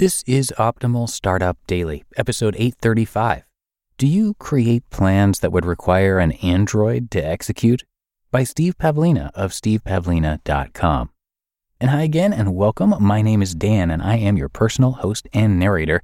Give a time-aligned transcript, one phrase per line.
[0.00, 3.42] This is Optimal Startup Daily, episode 835.
[3.98, 7.84] Do you create plans that would require an android to execute?
[8.30, 11.10] By Steve Pavlina of stevepavlina.com.
[11.78, 12.94] And hi again and welcome.
[12.98, 16.02] My name is Dan and I am your personal host and narrator.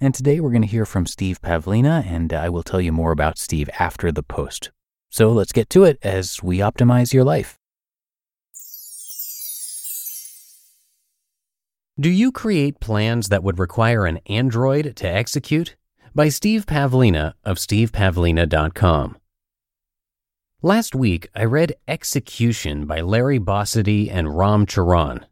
[0.00, 2.92] And today we're going to hear from Steve Pavlina and uh, I will tell you
[2.92, 4.70] more about Steve after the post.
[5.10, 7.58] So let's get to it as we optimize your life.
[12.00, 15.76] Do you create plans that would require an android to execute?
[16.12, 19.16] By Steve Pavlina of stevepavlina.com.
[20.60, 25.24] Last week, I read Execution by Larry Bossidy and Ram Charan.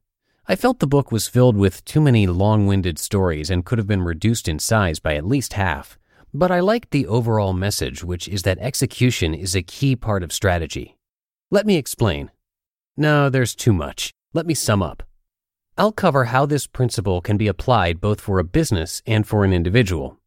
[0.46, 3.88] I felt the book was filled with too many long winded stories and could have
[3.88, 5.98] been reduced in size by at least half.
[6.32, 10.32] But I liked the overall message, which is that execution is a key part of
[10.32, 10.96] strategy.
[11.50, 12.30] Let me explain.
[12.96, 14.12] No, there's too much.
[14.32, 15.02] Let me sum up.
[15.78, 19.54] I'll cover how this principle can be applied both for a business and for an
[19.54, 20.18] individual.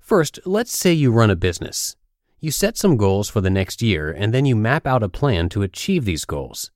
[0.00, 1.94] First, let's say you run a business.
[2.40, 5.50] You set some goals for the next year and then you map out a plan
[5.50, 6.70] to achieve these goals.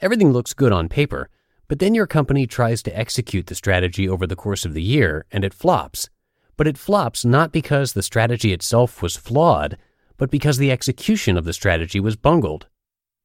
[0.00, 1.28] Everything looks good on paper,
[1.68, 5.26] but then your company tries to execute the strategy over the course of the year
[5.30, 6.08] and it flops.
[6.56, 9.76] But it flops not because the strategy itself was flawed,
[10.16, 12.68] but because the execution of the strategy was bungled.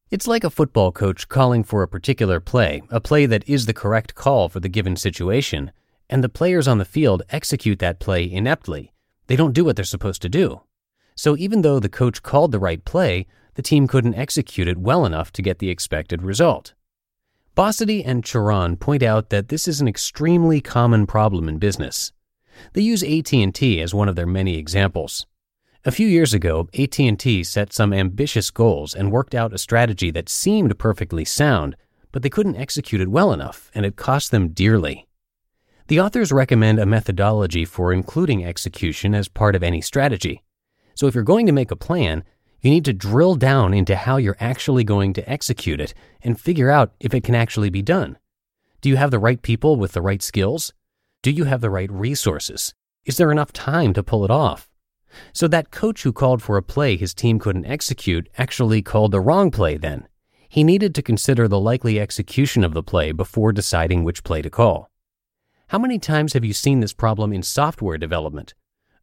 [0.08, 3.74] It's like a football coach calling for a particular play, a play that is the
[3.74, 5.72] correct call for the given situation,
[6.08, 8.92] and the players on the field execute that play ineptly.
[9.26, 10.60] They don't do what they're supposed to do.
[11.16, 15.04] So even though the coach called the right play, the team couldn't execute it well
[15.04, 16.74] enough to get the expected result.
[17.56, 22.12] Bossidy and Charan point out that this is an extremely common problem in business.
[22.74, 25.26] They use AT&T as one of their many examples.
[25.86, 30.28] A few years ago, AT&T set some ambitious goals and worked out a strategy that
[30.28, 31.76] seemed perfectly sound,
[32.10, 35.06] but they couldn't execute it well enough, and it cost them dearly.
[35.86, 40.42] The authors recommend a methodology for including execution as part of any strategy.
[40.96, 42.24] So if you're going to make a plan,
[42.60, 46.68] you need to drill down into how you're actually going to execute it and figure
[46.68, 48.18] out if it can actually be done.
[48.80, 50.72] Do you have the right people with the right skills?
[51.22, 52.74] Do you have the right resources?
[53.04, 54.68] Is there enough time to pull it off?
[55.32, 59.20] So that coach who called for a play his team couldn't execute actually called the
[59.20, 60.08] wrong play then.
[60.48, 64.50] He needed to consider the likely execution of the play before deciding which play to
[64.50, 64.90] call.
[65.68, 68.54] How many times have you seen this problem in software development?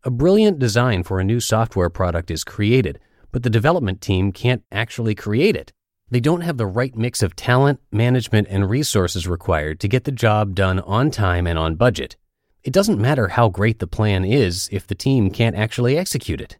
[0.03, 2.99] A brilliant design for a new software product is created,
[3.31, 5.73] but the development team can't actually create it.
[6.09, 10.11] They don't have the right mix of talent, management, and resources required to get the
[10.11, 12.17] job done on time and on budget.
[12.63, 16.57] It doesn't matter how great the plan is if the team can't actually execute it.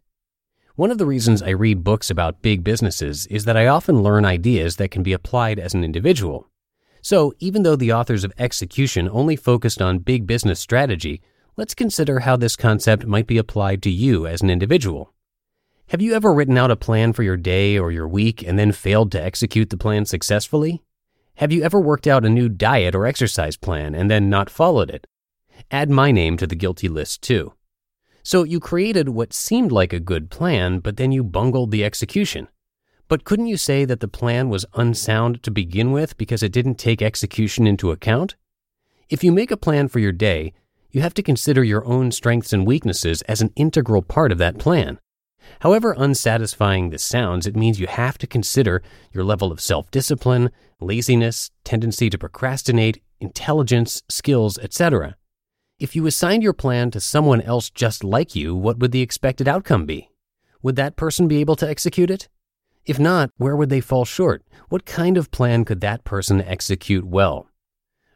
[0.76, 4.26] One of the reasons I read books about big businesses is that I often learn
[4.26, 6.50] ideas that can be applied as an individual.
[7.00, 11.22] So, even though the authors of Execution only focused on big business strategy,
[11.56, 15.14] let's consider how this concept might be applied to you as an individual.
[15.88, 18.72] Have you ever written out a plan for your day or your week and then
[18.72, 20.82] failed to execute the plan successfully?
[21.36, 24.90] Have you ever worked out a new diet or exercise plan and then not followed
[24.90, 25.06] it?
[25.70, 27.52] Add my name to the guilty list too.
[28.22, 32.48] So you created what seemed like a good plan, but then you bungled the execution.
[33.06, 36.76] But couldn't you say that the plan was unsound to begin with because it didn't
[36.76, 38.36] take execution into account?
[39.10, 40.54] If you make a plan for your day,
[40.90, 44.58] you have to consider your own strengths and weaknesses as an integral part of that
[44.58, 44.98] plan.
[45.60, 50.50] However unsatisfying this sounds, it means you have to consider your level of self discipline,
[50.80, 55.16] laziness, tendency to procrastinate, intelligence, skills, etc.
[55.84, 59.46] If you assigned your plan to someone else just like you, what would the expected
[59.46, 60.08] outcome be?
[60.62, 62.30] Would that person be able to execute it?
[62.86, 64.42] If not, where would they fall short?
[64.70, 67.50] What kind of plan could that person execute well?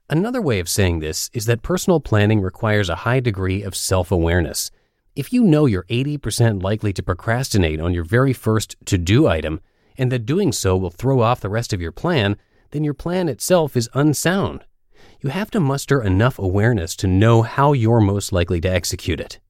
[0.09, 4.11] Another way of saying this is that personal planning requires a high degree of self
[4.11, 4.71] awareness.
[5.15, 9.61] If you know you're 80% likely to procrastinate on your very first to do item,
[9.99, 12.39] and that doing so will throw off the rest of your plan,
[12.71, 14.65] then your plan itself is unsound.
[15.21, 19.41] You have to muster enough awareness to know how you're most likely to execute it.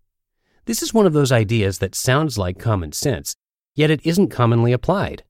[0.65, 3.37] This is one of those ideas that sounds like common sense,
[3.75, 5.25] yet it isn't commonly applied.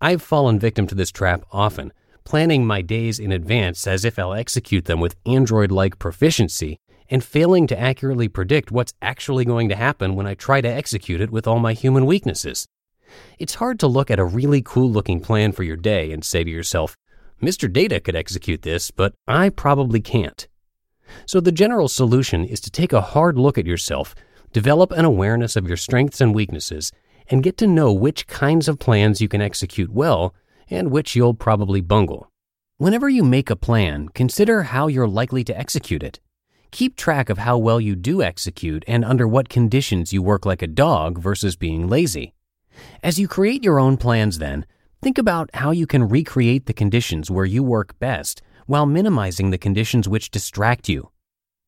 [0.00, 1.92] I've fallen victim to this trap often,
[2.24, 6.78] planning my days in advance as if I'll execute them with Android like proficiency,
[7.10, 11.20] and failing to accurately predict what's actually going to happen when I try to execute
[11.20, 12.66] it with all my human weaknesses.
[13.38, 16.44] It's hard to look at a really cool looking plan for your day and say
[16.44, 16.96] to yourself,
[17.40, 17.72] Mr.
[17.72, 20.46] Data could execute this, but I probably can't.
[21.26, 24.14] So the general solution is to take a hard look at yourself,
[24.52, 26.92] develop an awareness of your strengths and weaknesses,
[27.28, 30.34] and get to know which kinds of plans you can execute well
[30.68, 32.30] and which you'll probably bungle.
[32.78, 36.20] Whenever you make a plan, consider how you're likely to execute it.
[36.70, 40.62] Keep track of how well you do execute and under what conditions you work like
[40.62, 42.32] a dog versus being lazy.
[43.02, 44.64] As you create your own plans, then,
[45.02, 49.58] think about how you can recreate the conditions where you work best while minimizing the
[49.58, 51.10] conditions which distract you.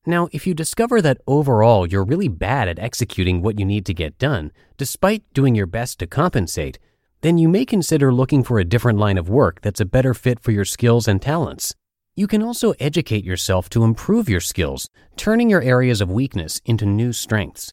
[0.05, 3.95] Now, if you discover that overall you're really bad at executing what you need to
[3.95, 6.79] get done, despite doing your best to compensate,
[7.23, 10.41] then you may consider looking for a different line of work that's a better fit
[10.41, 11.75] for your skills and talents.
[12.15, 16.85] You can also educate yourself to improve your skills, turning your areas of weakness into
[16.85, 17.73] new strengths.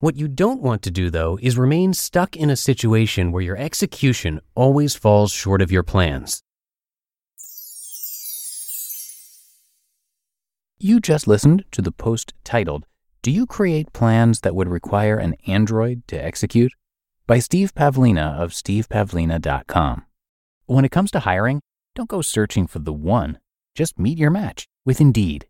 [0.00, 3.58] What you don't want to do, though, is remain stuck in a situation where your
[3.58, 6.42] execution always falls short of your plans.
[10.78, 12.86] You just listened to the post titled,
[13.20, 16.72] Do You Create Plans That Would Require an Android to Execute?
[17.26, 20.06] by Steve Pavlina of stevepavlina.com.
[20.64, 21.60] When it comes to hiring,
[21.94, 23.38] don't go searching for the one,
[23.74, 25.49] just meet your match with Indeed.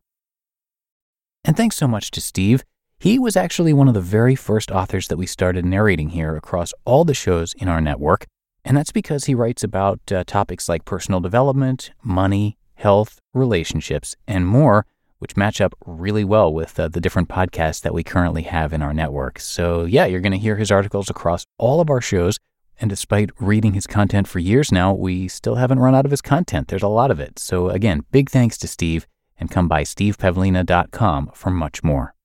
[1.43, 2.63] And thanks so much to Steve.
[2.99, 6.73] He was actually one of the very first authors that we started narrating here across
[6.85, 8.27] all the shows in our network.
[8.63, 14.45] And that's because he writes about uh, topics like personal development, money, health, relationships, and
[14.45, 14.85] more
[15.21, 18.81] which match up really well with uh, the different podcasts that we currently have in
[18.81, 19.39] our network.
[19.39, 22.37] So, yeah, you're going to hear his articles across all of our shows.
[22.79, 26.23] And despite reading his content for years now, we still haven't run out of his
[26.23, 26.69] content.
[26.69, 27.37] There's a lot of it.
[27.37, 29.05] So, again, big thanks to Steve,
[29.41, 32.15] and come by stevepavlina.com for much more.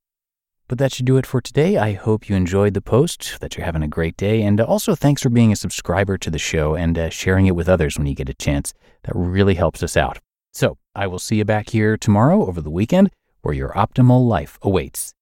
[0.69, 1.77] But that should do it for today.
[1.77, 5.23] I hope you enjoyed the post, that you're having a great day, and also thanks
[5.23, 8.15] for being a subscriber to the show and uh, sharing it with others when you
[8.15, 8.75] get a chance.
[9.05, 10.19] That really helps us out.
[10.53, 13.11] So I will see you back here tomorrow over the weekend
[13.43, 15.16] where your optimal life awaits.